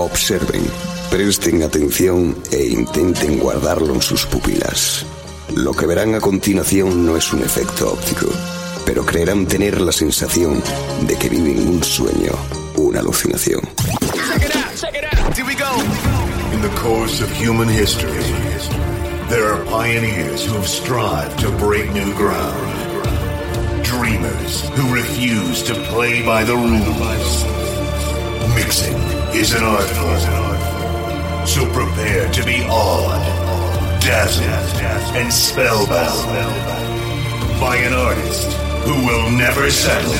Observen, 0.00 0.64
presten 1.10 1.62
atención 1.62 2.34
e 2.50 2.68
intenten 2.68 3.38
guardarlo 3.38 3.92
en 3.92 4.00
sus 4.00 4.24
pupilas. 4.24 5.04
Lo 5.54 5.74
que 5.74 5.84
verán 5.84 6.14
a 6.14 6.20
continuación 6.20 7.04
no 7.04 7.18
es 7.18 7.30
un 7.34 7.42
efecto 7.42 7.92
óptico, 7.92 8.26
pero 8.86 9.04
creerán 9.04 9.44
tener 9.44 9.78
la 9.78 9.92
sensación 9.92 10.62
de 11.06 11.16
que 11.16 11.28
viven 11.28 11.68
un 11.68 11.84
sueño, 11.84 12.32
una 12.76 13.00
alucinación. 13.00 13.60
In 16.54 16.62
the 16.62 16.74
course 16.80 17.22
of 17.22 17.30
human 17.38 17.68
history, 17.68 18.24
there 19.28 19.52
are 19.52 19.62
pioneers 19.66 20.46
who 20.46 20.54
have 20.54 20.66
strived 20.66 21.38
to 21.40 21.50
break 21.58 21.92
new 21.92 22.10
ground. 22.14 22.56
Dreamers 23.82 24.62
who 24.70 24.94
refuse 24.94 25.62
to 25.64 25.74
play 25.92 26.22
by 26.22 26.42
the 26.42 26.56
rules. 26.56 27.69
Mixing 28.54 28.96
is 29.34 29.52
an 29.54 29.62
art 29.62 29.88
form. 29.90 31.46
So 31.46 31.64
prepare 31.72 32.30
to 32.30 32.44
be 32.44 32.64
awed, 32.68 34.00
dazzled, 34.00 34.82
and 35.16 35.32
spellbound 35.32 36.26
by 37.60 37.76
an 37.76 37.92
artist 37.92 38.52
who 38.84 38.94
will 39.06 39.30
never 39.30 39.70
settle 39.70 40.12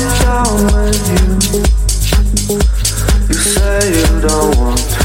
you 0.00 0.10
down 0.24 0.50
with 0.74 0.98
You. 1.08 1.22
You 3.28 3.38
say 3.38 3.78
you 3.94 4.08
don't 4.26 4.50
want 4.58 4.80
to. 4.80 5.04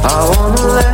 I 0.00 0.30
wanna 0.36 0.74
lay 0.74 0.87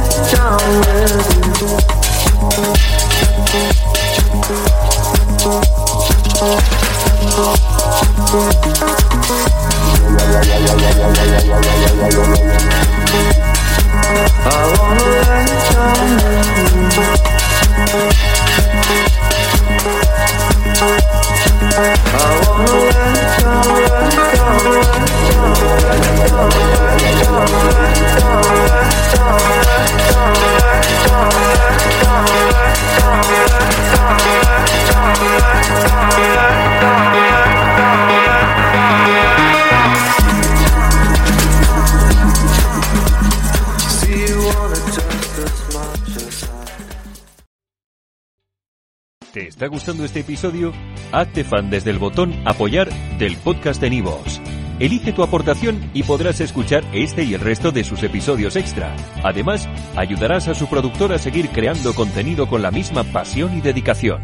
está 49.64 49.72
gustando 49.72 50.04
este 50.04 50.20
episodio? 50.20 50.72
Hazte 51.10 51.42
fan 51.42 51.70
desde 51.70 51.90
el 51.90 51.98
botón 51.98 52.34
Apoyar 52.44 52.90
del 53.18 53.34
podcast 53.38 53.80
de 53.80 53.88
Nivos. 53.88 54.38
Elige 54.78 55.14
tu 55.14 55.22
aportación 55.22 55.90
y 55.94 56.02
podrás 56.02 56.42
escuchar 56.42 56.84
este 56.92 57.24
y 57.24 57.32
el 57.32 57.40
resto 57.40 57.72
de 57.72 57.82
sus 57.82 58.02
episodios 58.02 58.56
extra. 58.56 58.94
Además, 59.22 59.66
ayudarás 59.96 60.48
a 60.48 60.54
su 60.54 60.68
productor 60.68 61.14
a 61.14 61.18
seguir 61.18 61.48
creando 61.48 61.94
contenido 61.94 62.46
con 62.46 62.60
la 62.60 62.70
misma 62.70 63.04
pasión 63.04 63.56
y 63.56 63.62
dedicación. 63.62 64.20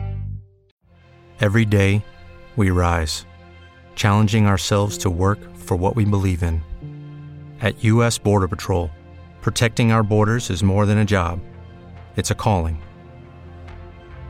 Every 1.40 1.64
day, 1.64 2.02
we 2.56 2.70
rise, 2.70 3.25
challenging 3.94 4.46
ourselves 4.46 4.98
to 4.98 5.08
work 5.08 5.38
for 5.56 5.75
what 5.75 5.96
we 5.96 6.04
believe 6.04 6.42
in. 6.42 6.60
At 7.62 7.82
U.S. 7.82 8.19
Border 8.19 8.48
Patrol, 8.48 8.90
protecting 9.40 9.90
our 9.90 10.02
borders 10.02 10.50
is 10.50 10.62
more 10.62 10.84
than 10.84 10.98
a 10.98 11.06
job, 11.06 11.40
it's 12.16 12.31
a 12.31 12.34
calling. 12.34 12.76